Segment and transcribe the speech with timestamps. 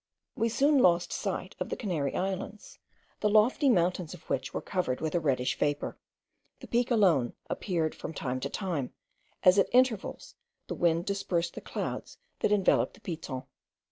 [0.35, 2.79] We soon lost sight of the Canary Islands,
[3.19, 5.95] the lofty mountains of which were covered with a reddish vapour.
[6.59, 8.95] The Peak alone appeared from time to time,
[9.43, 10.33] as at intervals
[10.65, 13.43] the wind dispersed the clouds that enveloped the Piton.